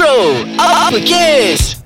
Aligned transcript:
Bro, 0.00 0.32
apa 0.56 0.96
kes? 0.96 1.76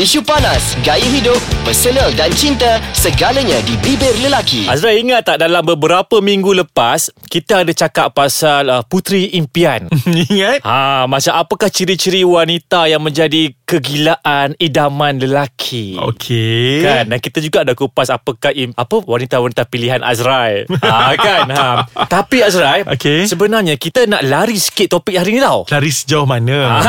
Isu 0.00 0.24
panas, 0.24 0.72
gaya 0.80 1.04
hidup, 1.04 1.36
personal 1.68 2.08
dan 2.16 2.32
cinta, 2.32 2.80
segalanya 2.96 3.60
di 3.68 3.76
bibir 3.84 4.10
lelaki. 4.24 4.64
Azra 4.64 4.96
ingat 4.96 5.28
tak 5.28 5.44
dalam 5.44 5.60
beberapa 5.60 6.24
minggu 6.24 6.64
lepas 6.64 7.12
kita 7.28 7.68
ada 7.68 7.76
cakap 7.76 8.16
pasal 8.16 8.72
uh, 8.72 8.80
puteri 8.88 9.36
impian. 9.36 9.92
Ingat? 10.32 10.64
ha, 10.64 11.04
macam 11.04 11.36
apakah 11.36 11.68
ciri-ciri 11.68 12.24
wanita 12.24 12.88
yang 12.88 13.04
menjadi 13.04 13.52
kegilaan 13.74 14.54
idaman 14.56 15.18
lelaki? 15.18 15.96
Okey. 15.96 16.80
Kan 16.80 17.04
dan 17.06 17.18
kita 17.18 17.38
juga 17.38 17.62
ada 17.62 17.72
kupas 17.72 18.08
apakah 18.08 18.50
im, 18.50 18.70
apa 18.72 18.96
wanita-wanita 18.98 19.64
pilihan 19.64 20.00
Azrai. 20.00 20.64
ha 20.80 21.10
kan. 21.18 21.46
Ha. 21.48 21.68
Tapi 22.06 22.40
Azrai, 22.40 22.82
Okey. 22.84 23.26
sebenarnya 23.26 23.74
kita 23.74 24.04
nak 24.04 24.22
lari 24.22 24.54
sikit 24.56 24.90
topik 24.90 25.14
hari 25.14 25.34
ni 25.34 25.40
tau. 25.40 25.66
Lari 25.66 25.90
sejauh 25.90 26.24
mana? 26.24 26.80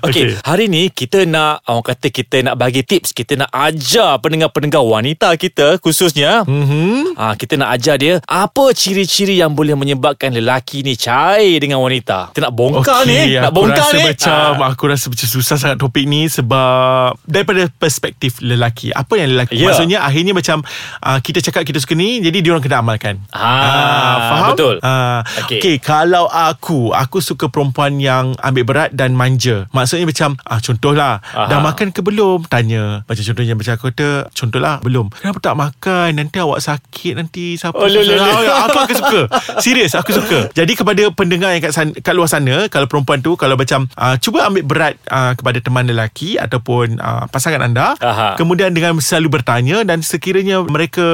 Okey, 0.00 0.24
Okey. 0.24 0.24
hari 0.42 0.66
ni 0.66 0.88
kita 0.88 1.24
nak 1.24 1.64
orang 1.64 1.84
kata 1.84 2.06
kita 2.08 2.36
nak 2.42 2.54
bagi 2.54 2.82
tips, 2.82 3.12
kita 3.12 3.36
nak 3.36 3.50
ajar 3.50 4.18
pendengar-pendengar 4.18 4.80
wanita 4.80 5.34
kita 5.34 5.76
khususnya 5.78 6.42
Mhm. 6.42 7.14
Ah, 7.14 7.34
kita 7.34 7.54
nak 7.54 7.74
ajar 7.74 7.96
dia 7.96 8.14
apa 8.22 8.72
ciri-ciri 8.72 9.36
yang 9.36 9.52
boleh 9.52 9.74
menyebabkan 9.74 10.30
lelaki 10.30 10.80
ni 10.80 10.94
cair 10.94 11.58
dengan 11.58 11.80
wanita. 11.80 12.30
Kita 12.30 12.40
nak 12.42 12.54
bongkar 12.54 13.04
ni, 13.04 13.34
nak 13.34 13.50
aku 13.50 13.56
bongkar 13.60 13.90
ni. 13.92 14.02
macam 14.06 14.50
Ah. 14.56 14.70
aku 14.70 14.84
rasa 14.86 15.06
macam 15.06 15.26
susah 15.26 15.49
sangat 15.56 15.80
topik 15.80 16.04
ni 16.06 16.28
sebab 16.28 17.16
daripada 17.24 17.66
perspektif 17.80 18.38
lelaki. 18.44 18.92
Apa 18.92 19.18
yang 19.18 19.34
lelaki? 19.34 19.58
Ya. 19.58 19.72
Maksudnya 19.72 19.98
akhirnya 20.04 20.36
macam 20.36 20.62
uh, 21.02 21.18
kita 21.18 21.40
cakap 21.40 21.66
kita 21.66 21.80
suka 21.80 21.96
ni 21.96 22.20
jadi 22.20 22.38
dia 22.44 22.50
orang 22.54 22.62
kena 22.62 22.84
amalkan. 22.84 23.18
Ah, 23.34 24.16
faham? 24.30 24.50
betul. 24.54 24.74
Ah, 24.84 25.20
Okey. 25.46 25.58
okay. 25.58 25.76
kalau 25.80 26.28
aku 26.28 26.92
aku 26.92 27.18
suka 27.24 27.48
perempuan 27.48 27.98
yang 27.98 28.36
ambil 28.44 28.64
berat 28.66 28.90
dan 28.94 29.16
manja. 29.16 29.66
Maksudnya 29.74 30.06
macam 30.06 30.36
ah 30.44 30.60
contohlah 30.60 31.24
Aha. 31.24 31.48
dah 31.48 31.58
makan 31.58 31.90
ke 31.90 32.00
belum? 32.04 32.46
Tanya. 32.46 33.02
Macam 33.08 33.22
contohnya 33.24 33.54
macam 33.56 33.72
aku 33.74 33.84
kata 33.94 34.08
contohlah 34.34 34.78
belum. 34.84 35.10
Kenapa 35.14 35.38
tak 35.40 35.56
makan? 35.56 36.08
Nanti 36.20 36.36
awak 36.38 36.60
sakit 36.62 37.14
nanti 37.16 37.56
siapa 37.56 37.78
Oh, 37.80 37.88
lu. 37.88 38.02
Ah, 38.04 38.68
aku 38.68 38.78
aku 38.84 38.94
suka. 38.98 39.20
Serius 39.64 39.96
aku 39.96 40.12
suka. 40.12 40.52
Jadi 40.52 40.72
kepada 40.76 41.02
pendengar 41.14 41.54
yang 41.54 41.62
kat 41.62 41.72
sana, 41.72 41.90
kat 41.96 42.12
luar 42.12 42.28
sana 42.28 42.68
kalau 42.68 42.86
perempuan 42.90 43.22
tu 43.22 43.38
kalau 43.38 43.54
macam 43.56 43.86
uh, 43.96 44.16
cuba 44.20 44.48
ambil 44.50 44.64
berat 44.66 44.94
uh, 45.08 45.29
kepada 45.32 45.58
teman 45.58 45.84
lelaki 45.84 46.34
ataupun 46.34 46.96
uh, 46.96 47.24
pasangan 47.26 47.62
anda 47.62 47.94
Aha. 47.96 48.34
kemudian 48.34 48.70
dengan 48.70 48.96
selalu 48.96 49.36
bertanya 49.36 49.82
dan 49.82 50.00
sekiranya 50.00 50.62
mereka 50.62 51.04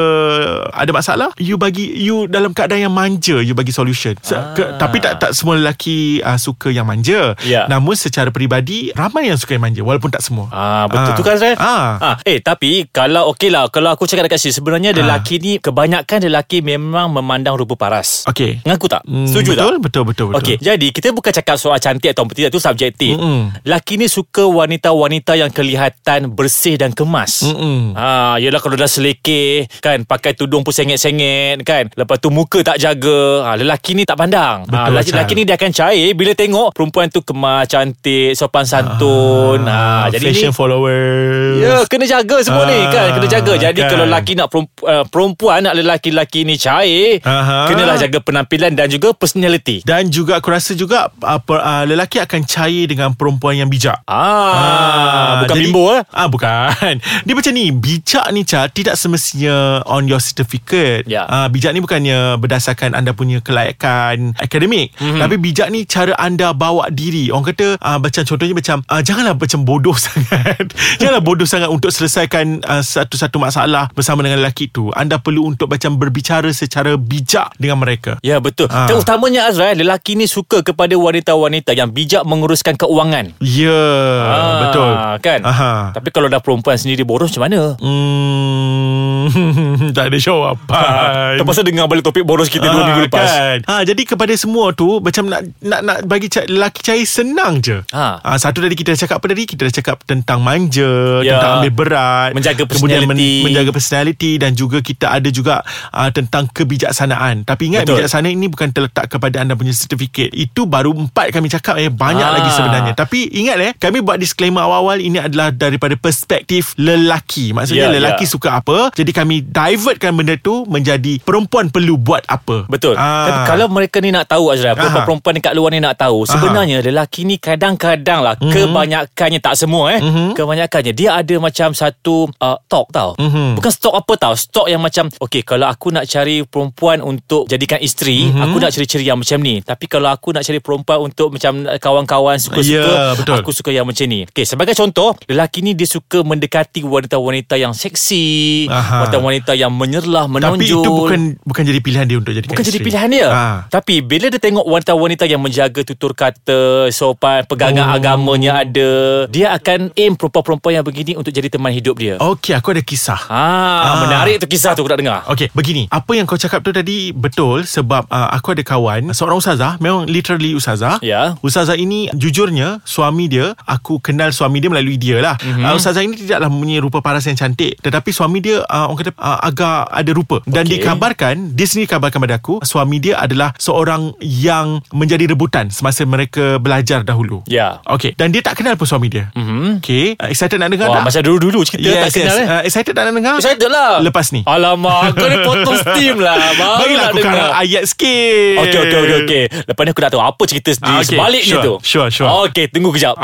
ada 0.70 0.90
masalah 0.90 1.28
you 1.36 1.56
bagi 1.56 1.88
you 1.96 2.26
dalam 2.26 2.50
keadaan 2.50 2.82
yang 2.82 2.94
manja 2.94 3.38
you 3.38 3.52
bagi 3.52 3.70
solution. 3.70 4.14
Se- 4.20 4.34
Ah. 4.36 4.52
ke, 4.52 4.62
tapi 4.76 4.98
tak 4.98 5.16
tak 5.16 5.30
semua 5.32 5.56
lelaki 5.56 6.20
uh, 6.20 6.36
suka 6.36 6.68
yang 6.68 6.84
manja. 6.84 7.32
Ya. 7.40 7.64
Namun 7.66 7.96
secara 7.96 8.28
peribadi 8.28 8.92
ramai 8.92 9.26
yang 9.26 9.36
suka 9.36 9.54
yang 9.54 9.64
manja 9.64 9.80
walaupun 9.80 10.08
tak 10.08 10.20
semua. 10.20 10.46
Ah 10.50 10.84
betul 10.86 11.12
Ah. 11.12 11.16
tu 11.16 11.22
kan 11.22 11.36
Zai? 11.36 11.54
Ah. 11.56 11.96
ah. 11.96 12.16
Eh 12.22 12.38
tapi 12.38 12.84
kalau 12.86 13.32
okey 13.32 13.48
lah 13.48 13.68
kalau 13.68 13.88
aku 13.88 14.04
cakap 14.04 14.26
dekat 14.26 14.38
sini 14.38 14.52
sebenarnya 14.52 14.92
lelaki 14.92 15.38
ni 15.38 15.56
kebanyakan 15.56 16.20
lelaki 16.22 16.60
memang 16.60 17.08
memandang 17.10 17.56
rupa 17.56 17.76
paras. 17.76 18.24
Okey. 18.26 18.60
Mengaku 18.62 18.86
tak? 18.86 19.02
Hmm, 19.02 19.24
Setuju 19.24 19.50
betul, 19.52 19.72
tak? 19.72 19.82
Betul 19.82 20.02
betul 20.04 20.26
betul. 20.28 20.38
Okey, 20.38 20.56
jadi 20.58 20.86
kita 20.90 21.08
bukan 21.10 21.32
cakap 21.32 21.56
soal 21.56 21.78
cantik 21.78 22.10
atau 22.10 22.28
tidak 22.28 22.50
tu 22.50 22.60
subjektif. 22.60 23.16
Mm-mm. 23.16 23.56
Lelaki 23.62 23.96
ni 23.96 24.05
suka 24.06 24.42
wanita-wanita 24.42 25.34
yang 25.34 25.48
kelihatan 25.48 26.28
bersih 26.28 26.74
dan 26.74 26.90
kemas. 26.90 27.42
Mm-mm. 27.42 27.92
Ha, 27.92 28.36
yelah 28.36 28.58
kalau 28.58 28.74
dah 28.74 28.86
selekeh 28.86 29.70
kan 29.78 30.02
pakai 30.02 30.32
tudung 30.32 30.60
pun 30.60 30.70
sengit-sengit 30.70 31.62
kan. 31.62 31.86
Lepas 31.90 32.16
tu 32.16 32.28
muka 32.28 32.62
tak 32.62 32.76
jaga. 32.76 33.20
Ha, 33.44 33.54
lelaki 33.54 33.92
ni 33.92 34.02
tak 34.02 34.16
pandang. 34.16 34.64
Ha, 34.64 34.68
Betul, 34.68 34.90
lelaki, 34.90 35.06
Chal. 35.06 35.16
lelaki 35.16 35.32
ni 35.32 35.42
dia 35.42 35.56
akan 35.56 35.70
cair 35.72 36.08
bila 36.12 36.32
tengok 36.32 36.68
perempuan 36.72 37.06
tu 37.06 37.20
kemas, 37.20 37.64
cantik, 37.66 38.32
sopan 38.32 38.64
santun. 38.64 39.62
Ha, 39.62 39.74
Ah, 39.76 40.04
jadi 40.08 40.28
fashion 40.28 40.50
ni 40.50 40.56
followers. 40.56 41.45
Ya, 41.58 41.76
kena 41.84 42.04
jaga 42.04 42.36
semua 42.40 42.64
ni 42.64 42.74
Ah, 42.74 42.88
kan. 42.88 43.08
Kena 43.14 43.26
jaga. 43.28 43.52
Jadi 43.56 43.78
kan. 43.78 43.88
kalau 43.88 44.04
lelaki 44.04 44.32
nak 44.32 44.48
perempuan, 44.48 44.86
uh, 44.86 45.04
perempuan 45.04 45.58
nak 45.60 45.74
lelaki-lelaki 45.74 46.42
ni 46.42 46.54
cair, 46.54 47.18
Aha. 47.20 47.66
kenalah 47.66 47.96
jaga 47.96 48.18
penampilan 48.18 48.72
dan 48.72 48.86
juga 48.86 49.10
personality. 49.10 49.80
Dan 49.82 50.08
juga 50.08 50.36
aku 50.36 50.48
rasa 50.48 50.72
juga 50.72 51.08
uh, 51.10 51.38
per, 51.38 51.58
uh, 51.58 51.84
lelaki 51.84 52.18
akan 52.18 52.42
cair 52.42 52.86
dengan 52.86 53.12
perempuan 53.12 53.56
yang 53.56 53.66
bijak. 53.66 53.96
Ah, 54.06 55.42
bukan 55.42 55.48
jadi- 55.52 55.64
bimbo 55.64 55.84
eh. 55.92 56.02
Ah 56.08 56.26
bukan. 56.26 56.94
Dia 57.26 57.34
macam 57.34 57.52
ni, 57.52 57.70
bijak 57.70 58.26
ni 58.30 58.42
Cha 58.42 58.66
tidak 58.66 58.94
semestinya 58.94 59.56
on 59.84 60.06
your 60.06 60.18
certificate. 60.18 61.02
Ya. 61.04 61.24
Ah 61.24 61.46
bijak 61.46 61.70
ni 61.70 61.80
bukannya 61.80 62.36
berdasarkan 62.36 62.92
anda 62.92 63.10
punya 63.10 63.38
kelayakan 63.40 64.34
akademik, 64.36 64.92
Mhm. 64.92 65.00
mm-hmm. 65.00 65.20
tapi 65.20 65.34
bijak 65.36 65.68
ni 65.68 65.84
cara 65.84 66.14
anda 66.16 66.52
bawa 66.52 66.88
diri. 66.88 67.28
Orang 67.28 67.46
kata 67.46 67.78
ah 67.78 67.96
macam 67.96 68.22
contohnya 68.22 68.54
macam 68.54 68.76
ah, 68.86 69.00
janganlah 69.00 69.34
macam 69.34 69.60
bodoh 69.62 69.96
sangat. 70.00 70.70
janganlah 70.98 71.22
bodoh 71.22 71.45
sangat 71.46 71.70
untuk 71.70 71.88
selesaikan 71.88 72.60
ah, 72.62 72.82
satu-satu 72.82 73.38
masalah 73.38 73.88
bersama 73.90 74.20
dengan 74.20 74.42
lelaki 74.42 74.66
tu. 74.66 74.90
Anda 74.92 75.16
perlu 75.16 75.46
untuk 75.46 75.66
macam 75.66 75.96
berbicara 75.96 76.50
secara 76.50 76.94
bijak 76.94 77.54
dengan 77.56 77.80
mereka. 77.80 78.18
Ya 78.20 78.36
betul. 78.38 78.66
Ah. 78.68 78.84
Terutamanya 78.84 79.48
Azrael, 79.48 79.78
lelaki 79.78 80.14
ni 80.14 80.26
suka 80.26 80.60
kepada 80.60 80.92
wanita-wanita 80.92 81.72
yang 81.72 81.88
bijak 81.88 82.22
menguruskan 82.22 82.74
keuangan. 82.74 83.32
Ya, 83.40 83.82
Ah, 84.26 84.54
betul. 84.68 84.90
Kan? 85.22 85.40
Aha. 85.42 85.72
Tapi 85.94 86.08
kalau 86.10 86.26
dah 86.26 86.42
perempuan 86.42 86.76
sendiri 86.76 87.06
boros 87.06 87.30
macam 87.30 87.48
mana? 87.48 87.60
Hmm, 87.78 89.15
tak 89.96 90.04
ada 90.06 90.18
jawapan. 90.18 91.36
Terpaksa 91.36 91.62
dengar 91.62 91.86
balik 91.86 92.02
topik 92.02 92.22
boros 92.22 92.46
kita 92.46 92.64
dua 92.64 92.76
Ah, 92.76 92.86
minggu 92.86 93.02
lepas. 93.04 93.28
Kan? 93.28 93.58
Ha, 93.64 93.82
jadi 93.82 94.02
kepada 94.04 94.32
semua 94.32 94.70
tu 94.70 94.98
macam 94.98 95.26
nak 95.26 95.42
nak 95.58 95.80
nak 95.82 95.96
bagi 96.04 96.26
ca- 96.26 96.44
lelaki 96.44 96.80
cair 96.82 97.04
senang 97.04 97.58
je. 97.58 97.82
Ha. 97.88 98.18
Ha, 98.18 98.30
satu 98.36 98.58
tadi 98.58 98.72
kita 98.72 98.92
dah 98.92 99.00
cakap 99.00 99.16
apa 99.18 99.26
tadi? 99.28 99.44
Kita 99.44 99.60
dah 99.62 99.74
cakap 99.74 99.96
tentang 100.02 100.38
manja, 100.40 101.20
Ya. 101.20 101.36
tentang 101.36 101.52
ambil 101.58 101.72
berat, 101.74 102.30
Menjaga 102.32 102.62
kemudian 102.64 103.02
personality. 103.02 103.42
menjaga 103.42 103.70
personality 103.70 104.30
dan 104.36 104.52
juga 104.52 104.78
kita 104.78 105.06
ada 105.10 105.28
juga 105.28 105.60
uh, 105.90 106.10
tentang 106.10 106.46
kebijaksanaan. 106.48 107.42
Tapi 107.42 107.62
ingat 107.68 107.82
Betul. 107.84 108.00
bijaksana 108.00 108.28
ini 108.28 108.46
bukan 108.46 108.68
terletak 108.70 109.06
kepada 109.08 109.38
anda 109.38 109.54
punya 109.54 109.72
sertifikat. 109.72 110.30
Itu 110.30 110.64
baru 110.64 110.92
empat 110.92 111.30
kami 111.30 111.48
cakap 111.48 111.76
eh 111.76 111.88
banyak 111.88 112.22
Ah. 112.22 112.34
lagi 112.34 112.50
sebenarnya. 112.50 112.92
Tapi 112.92 113.30
ingat 113.32 113.56
eh 113.58 113.72
kami 113.72 114.00
buat 114.00 114.16
disclaimer 114.16 114.62
awal-awal 114.62 114.98
ini 114.98 115.18
adalah 115.18 115.48
daripada 115.48 115.94
perspektif 115.96 116.74
lelaki. 116.76 117.50
Maksudnya 117.50 117.74
Ya, 117.82 117.92
lelaki 117.92 118.24
ya. 118.24 118.30
suka 118.30 118.48
apa? 118.54 118.90
Jadi 118.92 119.10
kami 119.16 119.40
divertkan 119.40 120.12
benda 120.12 120.36
tu 120.36 120.68
menjadi 120.68 121.16
perempuan 121.24 121.72
perlu 121.72 121.96
buat 121.96 122.28
apa. 122.28 122.68
Betul. 122.68 123.00
Ah. 123.00 123.24
Tapi 123.24 123.40
kalau 123.48 123.66
mereka 123.72 123.96
ni 123.98 124.12
nak 124.12 124.28
tahu 124.28 124.52
Aha. 124.52 124.76
perempuan 125.02 125.32
ni 125.32 125.40
kat 125.40 125.56
luar 125.56 125.72
ni 125.72 125.80
nak 125.80 125.96
tahu, 125.96 126.28
sebenarnya 126.28 126.84
lelaki 126.84 127.24
ni 127.24 127.40
kadang-kadang 127.40 128.20
lah, 128.20 128.36
Mhm. 128.36 128.52
kebanyakannya 128.52 129.40
tak 129.40 129.56
semua 129.56 129.96
eh, 129.96 130.00
kebanyakannya 130.32 130.92
dia 130.92 131.16
ada 131.16 131.34
macam 131.38 131.72
satu 131.72 132.28
uh, 132.36 132.58
talk 132.68 132.92
tau. 132.92 133.16
Mhm. 133.16 133.56
Bukan 133.56 133.72
stok 133.72 133.94
apa 133.96 134.12
tau, 134.20 134.34
stok 134.36 134.66
yang 134.68 134.84
macam 134.84 135.08
okey 135.08 135.40
kalau 135.40 135.64
aku 135.64 135.88
nak 135.88 136.04
cari 136.04 136.44
perempuan 136.44 137.00
untuk 137.00 137.46
jadikan 137.46 137.80
isteri, 137.80 138.28
Mhm. 138.28 138.42
aku 138.42 138.56
nak 138.58 138.70
ciri-ciri 138.70 139.06
yang 139.06 139.16
macam 139.16 139.38
ni. 139.40 139.62
Tapi 139.62 139.86
kalau 139.86 140.10
aku 140.10 140.34
nak 140.34 140.42
cari 140.42 140.60
perempuan 140.60 140.98
untuk 141.00 141.32
macam 141.32 141.64
kawan-kawan 141.78 142.36
suka-suka, 142.36 142.90
Ya, 142.92 143.14
betul. 143.14 143.36
aku 143.38 143.50
suka 143.54 143.70
yang 143.70 143.86
macam 143.86 144.04
ni. 144.04 144.26
Okey, 144.26 144.44
sebagai 144.44 144.74
contoh, 144.74 145.14
lelaki 145.24 145.62
ni 145.62 145.72
dia 145.72 145.86
suka 145.86 146.20
mendekati 146.20 146.82
wanita-wanita 146.82 147.54
yang 147.54 147.72
seksi, 147.72 148.66
Aha. 148.66 149.05
Wanita-wanita 149.06 149.52
yang 149.54 149.70
menyerlah, 149.70 150.26
menonjol. 150.26 150.58
Tapi 150.58 150.66
itu 150.66 150.90
bukan 150.90 151.20
bukan 151.42 151.62
jadi 151.62 151.80
pilihan 151.80 152.04
dia 152.04 152.16
untuk 152.18 152.32
jadi 152.34 152.46
Bukan 152.46 152.64
jadi 152.64 152.80
pilihan 152.80 153.08
dia 153.08 153.26
Ha. 153.26 153.68
Tapi 153.68 154.00
bila 154.00 154.26
dia 154.26 154.38
tengok 154.38 154.64
wanita-wanita 154.64 155.24
yang 155.24 155.38
menjaga 155.38 155.82
tutur 155.82 156.12
kata 156.12 156.88
Sopan 156.90 157.44
Pegangan 157.44 157.86
Oh. 157.86 157.94
agamanya 157.94 158.62
ada 158.62 158.90
Dia 159.28 159.52
akan 159.52 159.92
aim 159.94 160.14
perempuan-perempuan 160.14 160.80
yang 160.80 160.86
begini 160.86 161.12
Untuk 161.14 161.30
jadi 161.30 161.46
teman 161.46 161.70
hidup 161.70 161.94
dia 161.94 162.16
Okey, 162.18 162.54
aku 162.54 162.72
ada 162.72 162.82
kisah. 162.82 163.20
Ah, 163.28 164.02
Menarik 164.02 164.40
tu 164.40 164.46
kisah 164.46 164.72
tu 164.72 164.82
aku 164.82 164.90
nak 164.90 164.98
dengar 164.98 165.20
Okey, 165.28 165.50
begini. 165.52 165.86
Apa 165.88 166.14
yang 166.14 166.24
kau 166.24 166.36
cakap 166.36 166.60
tu 166.60 166.70
tadi 166.70 167.10
betul 167.10 167.62
sebab 167.62 168.06
uh, 168.08 168.28
aku 168.30 168.54
ada 168.54 168.62
kawan, 168.62 169.10
seorang 169.12 169.36
ustazah, 169.36 169.76
memang 169.78 170.06
literally 170.06 170.54
ustazah. 170.54 170.98
Ya. 171.02 171.34
Ustazah 171.40 171.74
ini 171.74 172.08
jujurnya 172.12 172.80
suami 172.82 173.26
dia, 173.26 173.52
aku 173.64 173.98
kenal 173.98 174.30
suami 174.30 174.58
dia 174.58 174.70
melalui 174.70 174.96
dia 174.96 175.20
lah. 175.20 175.34
Mhm. 175.38 175.46
Mm-hmm. 175.46 175.64
Uh, 175.66 175.74
ustazah 175.76 176.02
ini 176.02 176.14
tidaklah 176.16 176.48
mempunyai 176.48 176.80
rupa 176.80 176.98
paras 177.00 177.24
yang 177.24 177.36
cantik, 177.36 177.76
tetapi 177.80 178.10
suami 178.10 178.38
dia 178.40 178.62
uh, 178.62 178.86
orang 178.96 179.04
kata 179.04 179.12
uh, 179.14 179.38
agak 179.42 179.78
ada 179.86 180.10
rupa. 180.10 180.40
Dan 180.42 180.64
Okey. 180.64 180.80
dikabarkan, 180.80 181.34
dia 181.52 181.66
sendiri 181.66 181.84
kabarkan 181.86 182.18
pada 182.18 182.34
aku, 182.34 182.58
suami 182.62 182.96
dia 182.98 183.14
adalah 183.16 183.52
seorang 183.56 184.16
yang 184.18 184.80
menjadi 184.90 185.28
rebutan 185.28 185.68
semasa 185.68 186.02
mereka 186.02 186.56
belajar 186.56 187.02
dahulu. 187.02 187.44
Ya 187.46 187.84
Okey, 187.84 188.16
dan 188.16 188.30
dia 188.30 188.40
tak 188.40 188.56
kenal 188.56 188.74
pun 188.74 188.86
suami 188.86 189.06
dia. 189.06 189.28
Mhm. 189.32 189.78
Okey, 189.78 190.16
uh, 190.16 190.26
excited 190.26 190.56
nak 190.56 190.68
dengar 190.68 190.88
Wah, 190.88 190.96
tak? 190.98 191.12
macam 191.12 191.22
dulu-dulu 191.22 191.60
cerita 191.62 191.86
tak 192.00 192.12
kenal 192.12 192.34
eh 192.34 192.46
Uh, 192.46 192.62
excited 192.62 192.94
nak 192.94 193.04
dengar? 193.08 193.34
Excited 193.36 193.68
lah 193.68 193.98
Lepas 193.98 194.30
ni. 194.30 194.40
Alamak 194.42 195.12
Kau 195.12 195.26
ni 195.26 195.36
potong 195.46 195.76
steam 195.76 196.16
lah 196.16 196.38
Baru 196.54 196.94
nak 196.94 197.10
aku 197.10 197.18
dengar 197.18 197.34
karang 197.34 197.52
ayat 197.58 197.82
sikit 197.84 198.56
Okey 198.62 198.78
okey 198.80 198.98
okey 198.98 199.16
okey. 199.20 199.44
Lepas 199.66 199.82
ni 199.82 199.90
aku 199.90 200.00
nak 200.00 200.10
tahu 200.10 200.22
apa 200.22 200.42
cerita 200.46 200.70
Ah, 200.78 201.00
okey. 201.00 201.08
sebaliknya 201.10 201.52
Sure, 201.52 201.64
tu. 201.64 201.74
sure, 201.82 202.08
sure. 202.08 202.28
Okey, 202.46 202.70
tunggu 202.70 202.90
kejap. 202.90 203.18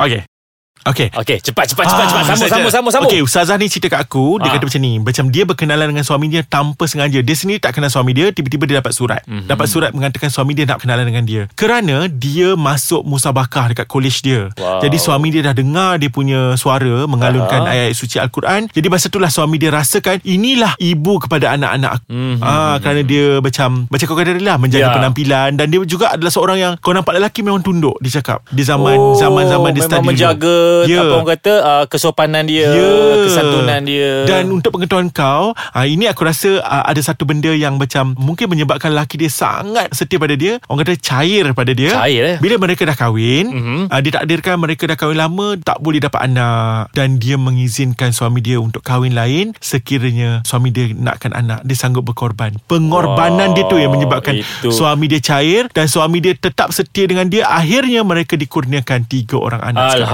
Okay. 0.82 1.08
Okey, 1.12 1.38
cepat 1.40 1.70
cepat 1.70 1.84
cepat 1.84 2.04
cepat 2.04 2.22
sambung 2.24 2.36
saja. 2.40 2.52
sambung 2.52 2.72
sambung 2.72 2.92
sambung. 2.92 3.08
Okey, 3.08 3.22
Ustazah 3.22 3.54
ni 3.54 3.66
cerita 3.66 3.86
kat 3.88 4.02
aku, 4.02 4.36
dia 4.36 4.50
Ah. 4.50 4.54
kata 4.56 4.66
macam 4.66 4.80
ni, 4.80 4.92
macam 4.98 5.24
dia 5.28 5.42
berkenalan 5.44 5.86
dengan 5.88 6.02
suami 6.02 6.26
dia 6.26 6.42
tanpa 6.42 6.84
sengaja. 6.84 7.18
Dia 7.18 7.32
sendiri 7.32 7.58
tak 7.58 7.72
kenal 7.72 7.86
suami 7.86 8.10
dia, 8.10 8.28
tiba-tiba 8.28 8.64
dia 8.64 8.76
dapat 8.78 8.90
surat. 8.90 9.22
Mhm. 9.22 9.30
Mm-hmm. 9.32 9.48
Dapat 9.48 9.66
surat 9.66 9.90
mengatakan 9.92 10.28
suami 10.28 10.52
dia 10.52 10.64
nak 10.64 10.78
kenalan 10.78 11.04
dengan 11.04 11.22
dia. 11.22 11.42
Kerana 11.52 12.06
dia 12.06 12.54
masuk 12.54 13.02
musabakah 13.02 13.70
dekat 13.70 13.86
college 13.86 14.18
dia. 14.20 14.50
Wow. 14.54 14.80
Jadi 14.80 14.96
suami 14.96 15.28
dia 15.28 15.42
dah 15.42 15.54
dengar 15.54 15.96
dia 15.96 16.08
punya 16.08 16.54
suara 16.54 17.06
mengalunkan 17.06 17.62
Ah. 17.62 17.72
ayat 17.72 17.94
suci 17.94 18.18
Al-Quran. 18.18 18.66
Jadi 18.68 18.86
masa 18.86 19.06
itulah 19.06 19.28
suami 19.28 19.56
dia 19.56 19.70
rasakan 19.70 20.18
inilah 20.22 20.74
ibu 20.76 21.18
kepada 21.18 21.52
anak-anak 21.52 21.92
aku. 21.96 22.06
Mhm. 22.08 22.36
Ah, 22.40 22.76
kerana 22.78 23.02
dia 23.02 23.38
macam 23.38 23.86
macam 23.86 24.04
kau 24.04 24.16
kata 24.16 24.34
lah 24.36 24.56
menjaga 24.56 24.82
Ya. 24.82 24.90
penampilan 24.92 25.50
dan 25.54 25.66
dia 25.68 25.78
juga 25.84 26.10
adalah 26.10 26.30
seorang 26.30 26.58
yang 26.58 26.72
kau 26.76 26.90
nampak 26.90 27.14
lelaki 27.14 27.40
memang 27.40 27.60
tunduk 27.60 27.94
dia 27.98 28.18
cakap. 28.18 28.42
Di 28.48 28.62
zaman 28.62 28.94
Oh, 28.94 29.14
zaman-zaman 29.14 29.70
dia 29.70 29.78
memang 29.78 29.88
study 29.88 30.00
dulu. 30.00 30.10
menjaga 30.10 30.56
Ya. 30.84 31.00
apa 31.00 31.12
orang 31.14 31.30
kata 31.30 31.52
uh, 31.58 31.84
kesopanan 31.86 32.44
dia, 32.44 32.68
Ya. 32.68 32.90
kesantunan 33.22 33.80
dia. 33.82 34.10
Dan 34.24 34.50
untuk 34.50 34.72
pengetahuan 34.72 35.08
kau 35.08 35.52
uh, 35.52 35.84
Ini 35.84 36.08
aku 36.08 36.22
rasa 36.22 36.58
uh, 36.58 36.84
Ada 36.84 37.02
satu 37.04 37.22
benda 37.22 37.50
yang 37.50 37.74
macam 37.74 38.14
Mungkin 38.14 38.46
menyebabkan 38.46 38.90
lelaki 38.90 39.16
dia 39.16 39.28
Sangat 39.28 39.90
setia 39.90 40.16
pada 40.16 40.32
dia 40.32 40.58
Orang 40.64 40.82
kata 40.82 40.94
cair 40.96 41.44
pada 41.52 41.70
dia 41.70 41.92
Cair, 41.92 42.22
eh? 42.26 42.36
Bila 42.38 42.56
mereka 42.58 42.82
dah 42.82 42.94
kahwin 42.94 43.44
Mhm. 43.44 43.54
mm-hmm. 43.54 43.80
uh, 43.88 44.00
Ditakdirkan 44.00 44.54
mereka 44.56 44.82
dah 44.84 44.94
kahwin 44.94 45.18
lama 45.18 45.54
Tak 45.56 45.78
boleh 45.78 45.98
dapat 45.98 46.20
anak 46.24 46.92
Dan 46.92 47.16
dia 47.16 47.34
mengizinkan 47.36 48.10
suami 48.10 48.40
dia 48.40 48.56
Untuk 48.56 48.80
kahwin 48.80 49.12
lain 49.12 49.52
Sekiranya 49.58 50.42
suami 50.42 50.70
dia 50.70 50.90
nakkan 50.90 51.32
anak 51.32 51.62
Dia 51.62 51.76
sanggup 51.76 52.04
berkorban 52.04 52.54
Pengorbanan 52.66 53.50
Wah, 53.50 53.56
dia 53.56 53.64
tu 53.66 53.76
Yang 53.76 53.92
menyebabkan 53.92 54.34
itu. 54.36 54.68
Suami 54.70 55.06
dia 55.06 55.20
cair 55.20 55.66
Dan 55.68 55.86
suami 55.86 56.18
dia 56.18 56.32
tetap 56.32 56.70
setia 56.70 57.04
dengan 57.04 57.26
dia 57.26 57.44
Akhirnya 57.44 58.02
mereka 58.02 58.34
dikurniakan 58.34 59.04
Tiga 59.04 59.36
orang 59.36 59.60
anak 59.62 59.80
sekarang. 59.98 60.10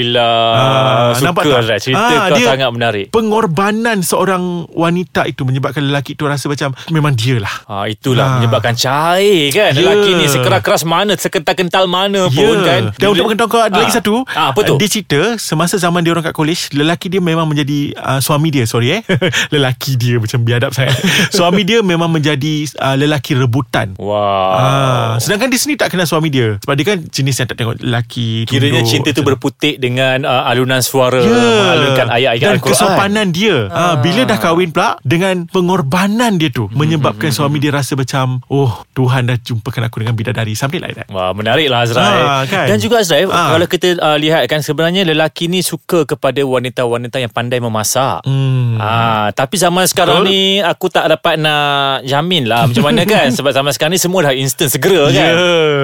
Alhamdulillah. 0.00 0.40
Ah, 0.50 1.10
Suka 1.14 1.30
tak? 1.36 1.60
Azrai. 1.60 1.78
Cerita 1.80 2.00
Ah, 2.00 2.26
kau 2.26 2.36
dia- 2.36 2.48
sangat 2.48 2.70
menarik. 2.70 3.06
Pengorbanan 3.10 3.98
seorang 4.00 4.42
wanita 4.70 5.24
itu 5.24 5.42
menyebabkan 5.42 5.82
lelaki 5.82 6.14
itu 6.14 6.24
rasa 6.24 6.48
macam 6.48 6.72
memang 6.88 7.12
dia 7.12 7.36
lah. 7.36 7.54
Ha, 7.66 7.86
itulah 7.86 8.26
Ah. 8.26 8.32
menyebabkan 8.38 8.74
cair 8.74 9.50
kan 9.50 9.70
Ya. 9.70 9.76
Lelaki 9.76 10.10
ni 10.14 10.26
sekeras-keras 10.26 10.82
mana 10.82 11.12
Sekental-kental 11.12 11.84
mana 11.84 12.26
pun 12.26 12.56
kan 12.60 12.90
Dan 12.92 13.06
untuk 13.08 13.28
pengetahuan 13.28 13.50
kau 13.50 13.60
ada 13.60 13.72
Ah. 13.72 13.80
lagi 13.80 13.92
satu. 13.92 14.14
Ah, 14.30 14.50
apa 14.50 14.60
tu? 14.62 14.74
Dia 14.76 14.88
cerita 14.88 15.20
semasa 15.36 15.76
zaman 15.76 16.00
dia 16.00 16.10
orang 16.10 16.22
kat 16.22 16.32
college, 16.32 16.72
lelaki 16.72 17.06
dia 17.08 17.20
memang 17.20 17.44
menjadi 17.44 17.92
uh, 17.94 18.20
suami 18.20 18.48
dia, 18.48 18.64
sorry 18.64 18.92
eh. 18.92 19.02
lelaki 19.54 19.94
dia 19.94 20.16
macam 20.16 20.40
biadab 20.40 20.70
sangat. 20.70 20.96
suami 21.30 21.62
dia 21.62 21.82
memang 21.82 22.08
menjadi 22.08 22.54
uh, 22.78 22.96
lelaki 22.96 23.34
rebutan. 23.34 23.92
Wow 23.96 24.52
Ah, 24.52 25.12
sedangkan 25.18 25.48
dia 25.48 25.58
sendiri 25.58 25.78
tak 25.78 25.90
kenal 25.90 26.04
suami 26.04 26.28
dia 26.28 26.56
Sebab 26.58 26.74
dia 26.74 26.86
kan 26.86 26.98
jenis 27.02 27.34
yang 27.34 27.46
tak 27.46 27.56
tengok 27.56 27.76
lelaki 27.78 28.44
Kiranya 28.44 28.80
tunduk, 28.80 28.90
cinta 28.90 29.10
tu 29.10 29.22
berputik 29.22 29.74
dengan 29.76 29.89
uh, 29.98 30.42
alunan 30.46 30.84
suara 30.84 31.18
Ya 31.18 31.32
Mengalunkan 31.34 32.06
ayat-ayat 32.12 32.46
Dan 32.46 32.54
Al-Quran 32.60 32.74
kesopanan 32.76 33.26
dia 33.34 33.56
ah. 33.72 33.96
Bila 33.98 34.28
dah 34.28 34.38
kahwin 34.38 34.70
pula 34.70 35.00
Dengan 35.02 35.48
pengorbanan 35.48 36.36
dia 36.36 36.52
tu 36.52 36.68
Menyebabkan 36.70 37.32
suami 37.32 37.58
dia 37.58 37.72
rasa 37.74 37.96
macam 37.96 38.44
Oh 38.46 38.84
Tuhan 38.92 39.26
dah 39.26 39.38
jumpakan 39.40 39.88
aku 39.88 40.04
dengan 40.04 40.14
bidadari 40.14 40.52
Something 40.54 40.84
like 40.84 40.94
that 40.94 41.08
Wah 41.10 41.32
menarik 41.32 41.66
lah 41.66 41.88
Azrai 41.88 42.20
Ah, 42.20 42.42
kan? 42.46 42.68
Dan 42.68 42.78
juga 42.78 43.00
Azrai 43.00 43.24
Ah. 43.30 43.54
Kalau 43.56 43.66
kita 43.66 43.96
uh, 43.98 44.18
lihat 44.20 44.46
kan 44.46 44.60
Sebenarnya 44.60 45.06
lelaki 45.06 45.46
ni 45.48 45.64
suka 45.64 46.04
kepada 46.04 46.42
wanita-wanita 46.44 47.16
yang 47.22 47.32
pandai 47.32 47.62
memasak 47.62 48.26
hmm. 48.26 48.76
Ah, 48.80 49.28
tapi 49.32 49.60
zaman 49.60 49.84
sekarang 49.84 50.24
Betul. 50.24 50.32
ni 50.32 50.40
aku 50.60 50.86
tak 50.88 51.06
dapat 51.08 51.36
nak 51.36 52.04
jamin 52.04 52.48
lah 52.48 52.64
macam 52.64 52.84
mana 52.88 53.04
kan 53.04 53.28
sebab 53.36 53.52
zaman 53.52 53.72
sekarang 53.76 53.92
ni 53.96 54.00
semua 54.00 54.20
dah 54.24 54.34
instant 54.34 54.72
segera 54.72 55.08
kan. 55.12 55.32
Ya. 55.32 55.32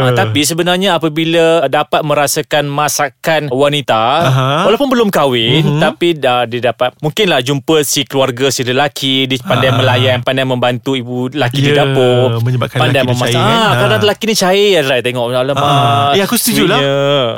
Ah, 0.01 0.13
tapi 0.17 0.41
sebenarnya 0.43 0.97
apabila 0.97 1.69
dapat 1.69 2.01
merasakan 2.03 2.65
masakan 2.69 3.43
wanita 3.53 3.96
Aha. 4.23 4.49
walaupun 4.65 4.89
belum 4.89 5.09
kahwin 5.09 5.63
mm-hmm. 5.63 5.81
tapi 5.81 6.09
dah 6.15 6.45
dia 6.45 6.61
dapat 6.67 6.93
mungkinlah 6.99 7.41
jumpa 7.41 7.83
si 7.83 8.03
keluarga 8.03 8.49
si 8.49 8.63
lelaki 8.63 9.27
dia 9.27 9.39
pandai 9.41 9.65
Ah. 9.67 9.75
melayan 9.75 10.19
pandai 10.21 10.45
membantu 10.45 10.95
ibu 10.95 11.27
lelaki 11.29 11.59
di 11.61 11.71
Ya, 11.71 11.83
dapur 11.83 12.39
menyebabkan 12.39 12.79
pandai 12.79 13.01
lelaki 13.01 13.07
dia 13.07 13.17
memasak. 13.17 13.35
cair, 13.35 13.43
kan? 13.43 13.57
Ah, 13.57 13.67
Ah. 13.67 13.75
kadang 13.79 14.01
lelaki 14.03 14.25
ni 14.25 14.35
cair 14.35 14.73
Azrai 14.77 15.01
tengok 15.01 15.25
alamak. 15.29 15.59
Ah, 15.59 16.11
eh, 16.13 16.23
aku 16.23 16.35
setuju 16.35 16.65
lah. 16.67 16.81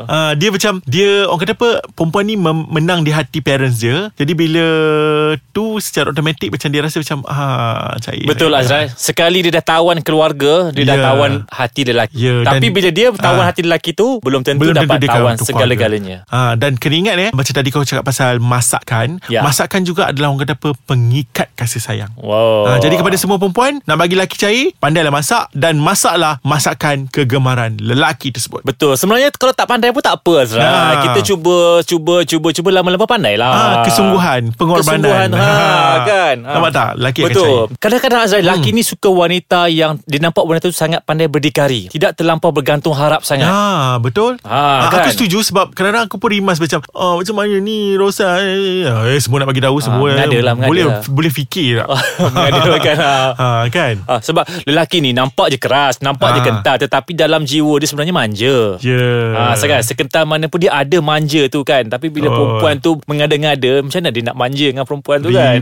Uh, 0.09 0.33
dia 0.35 0.49
macam 0.49 0.81
Dia 0.85 1.25
Orang 1.25 1.41
kata 1.41 1.53
apa 1.53 1.69
Perempuan 1.91 2.25
ni 2.25 2.35
mem- 2.35 2.69
menang 2.69 3.01
di 3.01 3.11
hati 3.11 3.39
parents 3.39 3.79
dia 3.79 4.11
Jadi 4.13 4.33
bila 4.33 4.67
Tu 5.49 5.65
secara 5.79 6.09
automatik 6.09 6.49
Macam 6.49 6.69
dia 6.69 6.81
rasa 6.81 6.97
macam 6.99 7.19
ah, 7.25 7.95
cair 7.99 8.25
Betul 8.25 8.53
Azrai 8.53 8.91
Sekali 8.91 9.41
dia 9.41 9.53
dah 9.53 9.65
tawan 9.67 10.01
keluarga 10.01 10.71
Dia 10.71 10.85
dah 10.85 10.97
Ya. 10.97 11.05
tawan 11.05 11.33
hati 11.47 11.81
lelaki 11.85 12.15
Ya, 12.17 12.35
Tapi 12.43 12.67
bila 12.69 12.89
dia 12.91 13.09
tawan 13.13 13.41
Ah. 13.41 13.49
hati 13.49 13.61
lelaki 13.63 13.91
tu 13.93 14.19
Belum 14.21 14.43
tentu 14.43 14.65
Belum 14.65 14.75
dapat 14.75 14.99
dia 14.99 15.11
tawan 15.11 15.37
segala-galanya 15.39 16.25
keluarga. 16.25 16.48
Ha, 16.49 16.55
Dan 16.55 16.75
kena 16.75 16.97
ingat 16.99 17.15
eh 17.19 17.31
Macam 17.31 17.53
tadi 17.53 17.69
kau 17.69 17.83
cakap 17.83 18.03
pasal 18.03 18.39
masakan 18.39 19.21
Ya. 19.27 19.43
Masakan 19.43 19.83
juga 19.83 20.09
adalah 20.09 20.31
orang 20.31 20.41
kata 20.43 20.55
apa 20.55 20.71
Pengikat 20.83 21.53
kasih 21.53 21.79
sayang 21.79 22.13
Wow 22.17 22.65
Ha, 22.67 22.79
jadi 22.79 22.97
kepada 22.97 23.15
semua 23.15 23.37
perempuan 23.37 23.81
Nak 23.83 23.97
bagi 23.97 24.15
lelaki 24.15 24.37
cair 24.37 24.67
Pandailah 24.75 25.11
masak 25.11 25.49
Dan 25.51 25.77
masaklah 25.79 26.41
Masakan 26.43 27.09
kegemaran 27.09 27.77
lelaki 27.77 28.31
tersebut 28.31 28.63
Betul 28.63 28.95
Sebenarnya 28.95 29.29
kalau 29.31 29.53
tak 29.53 29.67
pandai 29.67 29.91
pun 29.91 30.01
tak 30.01 30.17
apa 30.17 30.33
Azrai 30.39 30.65
Ah. 30.65 31.01
Kita 31.03 31.21
cuba 31.27 31.57
Cuba 31.83 32.15
Cuba 32.23 32.49
Cuba 32.51 32.69
lama-lama 32.71 33.05
pandai 33.05 33.35
lah 33.35 33.49
Ah, 33.49 33.75
kesungguhan, 33.83 34.55
pengorbanan. 34.55 35.05
Kesungguhan 35.05 35.29
ha, 35.33 35.45
Ha. 35.45 35.99
kan 36.05 36.37
Nampak 36.41 36.71
tak? 36.71 36.91
Lelaki 36.95 37.21
akan 37.21 37.29
Betul 37.29 37.49
cair. 37.49 37.67
Kadang-kadang 37.79 38.21
Azrai 38.23 38.41
Lelaki 38.41 38.71
ni 38.71 38.83
suka 38.83 39.09
wanita 39.09 39.61
Yang 39.69 40.01
dia 40.05 40.21
nampak 40.21 40.43
wanita 40.43 40.65
tu 40.65 40.75
Sangat 40.75 41.03
pandai 41.03 41.27
berdikari 41.27 41.89
Tidak 41.89 42.15
terlampau 42.15 42.51
bergantung 42.51 42.93
harap 42.93 43.21
sangat 43.23 43.49
Ah, 43.49 43.99
betul. 43.99 44.39
Ah, 44.43 44.57
Ah, 44.79 44.89
kan? 44.89 45.03
Aku 45.03 45.11
setuju 45.13 45.43
sebab 45.43 45.73
kadang-kadang 45.73 46.07
aku 46.07 46.17
pun 46.17 46.31
rimas 46.39 46.57
macam 46.57 46.79
oh, 46.91 47.19
macam 47.19 47.35
mana 47.35 47.59
ni 47.59 47.95
Rosa 47.95 48.39
eh, 48.39 48.87
eh 48.87 49.19
semua 49.19 49.43
nak 49.43 49.51
bagi 49.51 49.61
tahu 49.61 49.77
semua 49.79 50.09
mengada 50.09 50.39
lah, 50.39 50.53
mengada 50.55 50.71
boleh 50.71 50.85
lah. 50.85 51.01
boleh 51.05 51.33
fikir 51.33 51.71
tak 51.79 51.89
Mengada 52.33 52.73
kan 52.79 52.97
ah. 53.05 53.31
ha, 53.33 53.47
kan 53.69 53.95
Ah, 54.05 54.21
sebab 54.21 54.47
lelaki 54.65 54.99
ni 54.99 55.11
nampak 55.11 55.49
je 55.49 55.59
keras, 55.59 55.99
nampak 55.99 56.31
je 56.31 56.41
Ah. 56.41 56.47
kental 56.47 56.77
tetapi 56.79 57.11
dalam 57.13 57.43
jiwa 57.43 57.77
dia 57.77 57.87
sebenarnya 57.87 58.15
manja. 58.15 58.57
ya 58.79 59.07
Ah, 59.35 59.55
sekarang 59.55 59.83
sekental 59.83 60.25
mana 60.25 60.47
pun 60.47 60.59
dia 60.59 60.71
ada 60.71 60.99
manja 60.99 61.45
tu 61.47 61.61
kan. 61.61 61.85
Tapi 61.85 62.09
bila 62.09 62.29
Oh. 62.29 62.35
perempuan 62.55 62.75
tu 62.79 62.91
mengada-ngada, 63.05 63.81
macam 63.81 63.99
mana 63.99 64.11
dia 64.11 64.23
nak 64.23 64.37
manja 64.37 64.67
dengan 64.67 64.85
perempuan 64.85 65.19
tu 65.19 65.31
kan? 65.31 65.59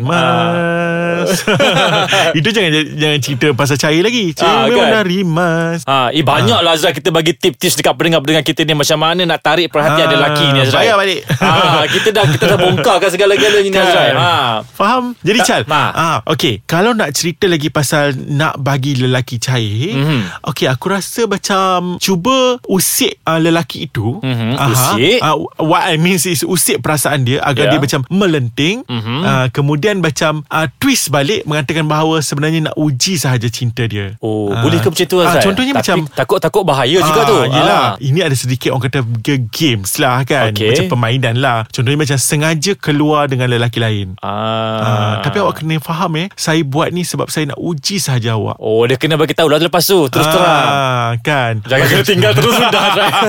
Rimas 1.26 1.38
Itu 2.38 2.48
jangan 2.50 2.70
jangan 2.92 3.18
cerita 3.20 3.46
pasal 3.52 3.76
cair 3.76 4.00
lagi 4.00 4.32
Cair 4.32 4.46
Ah, 4.46 4.64
memang 4.66 4.86
kan? 4.86 4.94
dah 4.94 5.04
rimas 5.04 5.78
Ha, 5.82 5.96
eh 6.10 6.22
banyak 6.22 6.58
lah 6.58 6.72
Azrai 6.72 6.92
kita 6.92 7.10
bagi 7.10 7.32
tip-tips 7.32 7.74
dekat 7.74 7.92
pendengar-pendengar 7.92 8.42
kita 8.42 8.62
ni 8.62 8.72
macam 8.72 8.98
mana 8.98 9.22
nak 9.24 9.40
tarik 9.40 9.68
perhatian 9.68 9.94
Ah, 9.98 10.08
ada 10.08 10.16
lelaki 10.16 10.44
ni 10.46 10.58
Azrai. 10.60 10.80
bayar 10.82 10.96
balik. 10.96 11.20
Ha, 11.26 11.50
kita 11.86 12.08
dah 12.10 12.24
kita 12.26 12.44
dah 12.46 12.58
bongkarkan 12.58 13.10
segala-galanya 13.10 13.64
ni 13.66 13.76
Azrai. 13.76 14.10
Ha. 14.12 14.30
Faham? 14.68 15.02
Jadi 15.18 15.38
Tak- 15.38 15.46
Chal 15.46 15.62
Ma. 15.66 15.82
ah, 15.88 16.18
Okay 16.24 16.60
Kalau 16.64 16.90
nak 16.90 17.12
cerita 17.12 17.46
lagi 17.46 17.68
pasal 17.68 18.12
Nak 18.12 18.58
bagi 18.58 18.96
lelaki 18.96 19.38
cair 19.38 19.94
Mhm. 19.94 20.20
Okay 20.44 20.66
aku 20.66 20.86
rasa 20.88 21.24
macam 21.24 21.96
Cuba 21.96 22.58
usik 22.64 23.22
uh, 23.22 23.38
lelaki 23.38 23.86
itu 23.86 24.18
Mhm, 24.18 24.52
Aha. 24.54 24.66
usik. 24.66 25.18
Ah, 25.20 25.34
What 25.58 25.82
I 25.84 25.96
mean 25.96 26.16
is 26.16 26.42
Usik 26.42 26.80
perasaan 26.80 27.22
dia 27.22 27.38
Agar 27.40 27.66
Ya. 27.66 27.70
dia 27.72 27.80
macam 27.80 28.00
melenting 28.08 28.82
Mhm. 28.84 29.20
Ah, 29.22 29.46
Kemudian 29.48 29.98
macam 29.98 30.42
uh, 30.46 30.66
Twist 30.76 31.08
balik 31.16 31.40
Mengatakan 31.42 31.84
bahawa 31.84 32.20
Sebenarnya 32.20 32.60
nak 32.62 32.74
uji 32.74 33.16
sahaja 33.16 33.48
cinta 33.48 33.84
dia 33.84 34.12
Oh, 34.18 34.48
Ah. 34.48 34.60
boleh 34.60 34.78
ke 34.78 34.86
macam 34.86 35.06
tu? 35.06 35.18
Ah, 35.18 35.38
Contohnya 35.38 35.72
Tapi 35.72 35.80
macam 35.82 35.96
takut-takut 36.08 36.62
bahaya 36.62 36.98
juga 36.98 37.20
Ah, 37.20 37.26
tu. 37.26 37.38
Yelah 37.46 37.84
Ah. 37.88 37.90
Ini 37.98 38.20
ada 38.22 38.32
sedikit 38.32 38.70
Orang 38.70 38.84
kata 38.84 39.00
Games 39.48 39.96
lah 39.96 40.22
kan 40.22 40.50
Okey. 40.50 40.70
Macam 40.70 40.84
permainan 40.90 41.34
lah 41.36 41.64
Contohnya 41.66 41.98
macam 41.98 42.16
Sengaja 42.16 42.72
keluar 42.74 43.26
Dengan 43.26 43.48
lelaki 43.48 43.78
lain 43.78 44.14
Ah. 44.20 44.34
Ah, 44.78 45.14
tapi 45.20 45.38
awak 45.38 45.60
kena 45.60 45.78
faham 45.78 46.12
eh 46.16 46.28
Saya 46.32 46.60
buat 46.60 46.90
ni 46.90 47.02
sebab 47.02 47.26
saya 47.26 47.48
nak 47.48 47.58
uji 47.58 47.96
sahaja 47.96 48.34
awak 48.34 48.56
Oh 48.58 48.84
dia 48.84 48.96
kena 48.96 49.14
bagi 49.14 49.32
tahu 49.32 49.46
lah 49.46 49.56
lepas 49.56 49.82
tu 49.82 50.06
Terus 50.06 50.26
terang 50.26 50.66
ah, 50.66 51.10
Kan 51.20 51.62
Jangan 51.62 51.86
kena 51.86 52.04
tinggal 52.04 52.32
terus 52.32 52.54
sudah. 52.58 52.84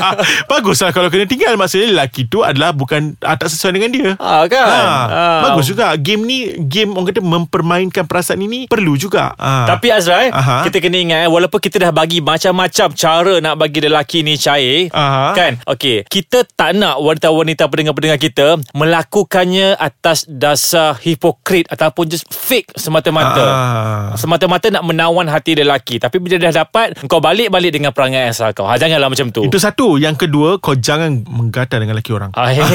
Baguslah 0.50 0.92
kalau 0.92 1.08
kena 1.08 1.24
tinggal 1.24 1.54
Maksudnya 1.54 1.88
lelaki 1.90 2.26
tu 2.26 2.42
adalah 2.42 2.72
Bukan 2.72 3.16
ah, 3.22 3.34
Tak 3.34 3.48
sesuai 3.48 3.72
dengan 3.74 3.90
dia 3.90 4.10
Ah 4.18 4.44
kan 4.46 4.66
Ah, 4.68 5.06
Ah. 5.08 5.42
Bagus 5.46 5.68
juga 5.68 5.94
Game 5.96 6.24
ni 6.24 6.38
Game 6.62 6.92
orang 6.92 7.08
kata 7.08 7.22
Mempermainkan 7.22 7.77
perasaan 7.86 8.40
ini 8.40 8.66
Perlu 8.66 8.98
juga 8.98 9.32
ah. 9.34 9.68
Tapi 9.68 9.88
Azrai 9.90 10.30
Aha. 10.30 10.66
Kita 10.66 10.78
kena 10.78 10.98
ingat 10.98 11.20
eh, 11.24 11.30
Walaupun 11.30 11.60
kita 11.60 11.78
dah 11.80 11.92
bagi 11.92 12.20
Macam-macam 12.20 12.88
cara 12.92 13.34
Nak 13.38 13.56
bagi 13.56 13.80
lelaki 13.80 14.22
ni 14.22 14.36
cair 14.36 14.90
Aha. 14.90 15.34
Kan 15.34 15.62
Okay 15.64 16.02
Kita 16.04 16.42
tak 16.48 16.74
nak 16.74 16.98
Wanita-wanita 16.98 17.66
pendengar-pendengar 17.66 18.18
kita 18.18 18.48
Melakukannya 18.72 19.76
Atas 19.76 20.26
dasar 20.26 20.98
Hipokrit 20.98 21.68
Ataupun 21.68 22.08
just 22.08 22.26
Fake 22.28 22.74
semata-mata 22.74 23.46
Ah. 23.48 24.10
Semata-mata 24.16 24.70
nak 24.70 24.82
menawan 24.82 25.28
hati 25.28 25.54
lelaki 25.54 26.00
Tapi 26.00 26.18
bila 26.18 26.40
dah 26.40 26.54
dapat 26.58 26.96
Kau 27.06 27.20
balik-balik 27.20 27.70
dengan 27.70 27.92
perangai 27.92 28.28
asal 28.28 28.52
kau 28.52 28.64
ha, 28.64 28.76
Janganlah 28.76 29.08
macam 29.08 29.30
tu 29.30 29.44
Itu 29.44 29.60
satu 29.60 30.00
Yang 30.00 30.26
kedua 30.26 30.58
Kau 30.58 30.74
jangan 30.74 31.22
menggatal 31.24 31.80
dengan 31.80 31.94
lelaki 31.94 32.12
orang 32.12 32.32
Ah, 32.34 32.50
eh. 32.50 32.60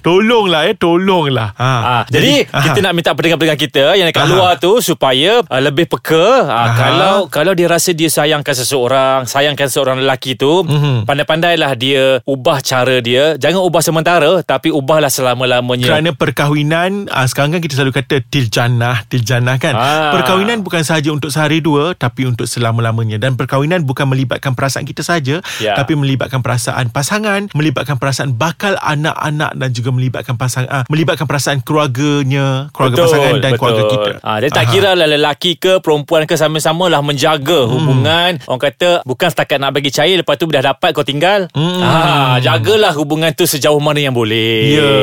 Tolonglah 0.00 0.70
eh 0.70 0.74
Tolonglah 0.74 1.50
ha. 1.56 1.72
Ah, 1.76 2.04
jadi, 2.06 2.45
kita 2.48 2.78
nak 2.80 2.92
minta 2.92 3.10
pendengar-pendengar 3.12 3.58
kita 3.58 3.84
yang 3.94 4.06
dekat 4.06 4.22
Aha. 4.22 4.30
luar 4.30 4.52
tu 4.56 4.78
supaya 4.78 5.40
uh, 5.40 5.60
lebih 5.60 5.86
peka. 5.86 6.14
Uh, 6.42 6.44
Aha. 6.46 6.72
kalau 6.72 7.16
kalau 7.26 7.52
dia 7.52 7.66
rasa 7.66 7.90
dia 7.90 8.06
sayangkan 8.06 8.52
seseorang, 8.52 9.24
sayangkan 9.24 9.66
seorang 9.66 9.98
lelaki 9.98 10.34
tu, 10.34 10.62
Mhm. 10.62 11.04
pandai-pandailah 11.04 11.72
dia 11.74 12.04
ubah 12.22 12.58
cara 12.60 12.98
dia. 12.98 13.34
Jangan 13.36 13.62
ubah 13.62 13.80
sementara 13.80 14.40
tapi 14.42 14.68
ubahlah 14.68 15.08
selama-lamanya. 15.08 15.86
Kerana 15.86 16.10
perkahwinan 16.12 17.08
uh, 17.08 17.24
Sekarang 17.24 17.50
kan 17.50 17.60
kita 17.60 17.74
selalu 17.74 17.94
kata 17.94 18.20
Til 18.22 18.46
jannah 18.46 19.00
Til 19.04 19.22
jannah 19.22 19.56
kan 19.56 19.72
Ah. 19.72 20.12
Perkahwinan 20.12 20.60
bukan 20.60 20.82
sahaja 20.82 21.08
untuk 21.08 21.28
sehari 21.28 21.58
dua 21.58 21.92
Tapi 21.92 22.24
untuk 22.24 22.44
selama-lamanya 22.44 23.16
Dan 23.16 23.34
perkahwinan 23.34 23.82
bukan 23.82 24.06
melibatkan 24.06 24.52
perasaan 24.52 24.84
kita 24.84 25.00
saja 25.00 25.40
Ya. 25.56 25.72
Tapi 25.74 25.94
melibatkan 25.94 26.40
perasaan 26.40 26.90
pasangan 26.90 27.48
Melibatkan 27.52 27.96
perasaan 27.96 28.34
bakal 28.34 28.76
anak-anak 28.76 29.54
Dan 29.54 29.70
juga 29.70 29.90
melibatkan 29.90 30.34
pasangan 30.34 30.68
uh, 30.68 30.84
Melibatkan 30.86 31.24
perasaan 31.24 31.60
keluarganya 31.60 32.35
Keluarga 32.70 32.96
pasangan 33.06 33.34
dan 33.40 33.52
keluarga 33.56 33.84
kita 33.88 34.10
Ha, 34.26 34.30
dia 34.42 34.50
tak 34.50 34.66
Aha. 34.66 34.72
kira 34.72 34.90
lah 34.98 35.06
lelaki 35.06 35.54
ke 35.60 35.78
perempuan 35.78 36.26
ke 36.26 36.34
sama-sama 36.34 36.90
lah 36.90 37.00
menjaga 37.04 37.66
hmm. 37.66 37.70
hubungan. 37.70 38.30
Orang 38.48 38.62
kata 38.62 39.06
bukan 39.06 39.28
setakat 39.30 39.58
nak 39.62 39.76
bagi 39.76 39.94
cair 39.94 40.18
lepas 40.18 40.34
tu 40.40 40.48
dah 40.50 40.62
dapat 40.62 40.90
kau 40.96 41.06
tinggal. 41.06 41.46
Hmm. 41.54 41.78
Ha, 41.78 42.38
jagalah 42.42 42.92
hubungan 42.96 43.30
tu 43.36 43.46
sejauh 43.46 43.78
mana 43.78 44.02
yang 44.02 44.16
boleh. 44.16 44.76
Ya, 44.76 44.94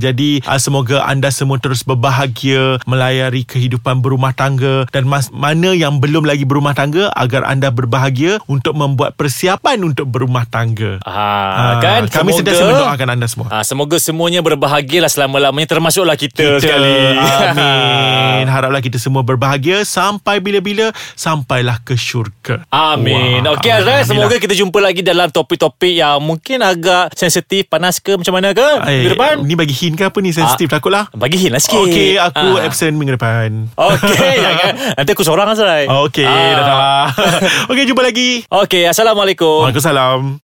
jadi 0.00 0.40
uh, 0.44 0.60
semoga 0.60 1.04
anda 1.04 1.28
semua 1.28 1.60
terus 1.60 1.84
berbahagia 1.84 2.80
melayari 2.88 3.44
kehidupan 3.44 4.00
berumah 4.00 4.32
tangga 4.32 4.88
dan 4.90 5.04
mas, 5.04 5.28
mana 5.34 5.76
yang 5.76 6.00
belum 6.00 6.24
lagi 6.24 6.48
berumah 6.48 6.72
tangga 6.72 7.12
agar 7.12 7.44
anda 7.44 7.68
berbahagia 7.68 8.40
untuk 8.48 8.74
membuat 8.78 9.18
persiapan 9.18 9.82
untuk 9.84 10.08
berumah 10.08 10.48
tangga. 10.48 11.02
Ha, 11.04 11.26
Ah, 11.54 11.74
kan 11.80 12.02
kami 12.08 12.32
semoga, 12.32 12.38
sentiasa 12.40 12.62
mendoakan 12.66 13.08
anda 13.18 13.26
semua. 13.28 13.46
Ha, 13.50 13.56
semoga 13.66 13.96
semuanya 14.00 14.40
berbahagialah 14.40 15.10
selama-lamanya 15.10 15.68
termasuklah 15.68 16.16
kita, 16.18 16.58
sekali. 16.64 16.96
Amin. 17.14 18.46
Haraplah 18.54 18.80
kita 18.80 18.96
semua 18.96 19.20
berbahagia 19.20 19.82
sampai 19.82 20.38
bila-bila 20.38 20.88
sampailah 21.14 21.80
ke 21.80 21.94
syurga. 21.94 22.64
Amin. 22.68 23.44
Okey 23.44 23.70
Azrael, 23.70 24.04
semoga 24.04 24.36
kita 24.36 24.52
jumpa 24.52 24.78
lagi 24.78 25.00
dalam 25.00 25.28
topik-topik 25.28 25.94
yang 25.94 26.18
mungkin 26.18 26.60
agak 26.60 27.12
sensitif, 27.12 27.66
panas 27.66 27.98
ke 27.98 28.14
macam 28.14 28.32
mana 28.32 28.50
ke 28.50 28.68
Eh, 28.84 29.04
minggu 29.04 29.12
depan? 29.12 29.34
Ni 29.40 29.54
bagi 29.54 29.74
hint 29.74 29.94
ke 29.94 30.04
apa 30.04 30.18
ni 30.18 30.30
sensitif 30.30 30.66
takutlah. 30.66 31.10
Bagi 31.12 31.36
hint 31.36 31.52
lah 31.52 31.60
sikit. 31.60 31.78
Okey, 31.80 32.16
aku 32.16 32.46
Ah. 32.54 32.64
absent 32.64 32.94
minggu 32.94 33.14
depan. 33.14 33.68
Okey, 33.74 34.32
jangan. 34.36 34.72
Nanti 34.96 35.10
aku 35.10 35.22
seorang 35.22 35.46
Azrael. 35.46 35.88
Okey, 36.04 36.24
Ah. 36.24 36.54
dah 36.54 36.64
dah. 36.64 37.06
Okey, 37.70 37.84
jumpa 37.84 38.02
lagi. 38.02 38.46
Okey, 38.46 38.86
Assalamualaikum. 38.86 39.66
Waalaikumsalam. 39.66 40.38